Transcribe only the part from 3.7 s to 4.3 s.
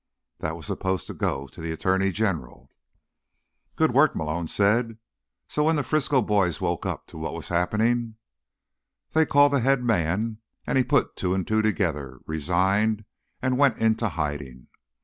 "Good work,"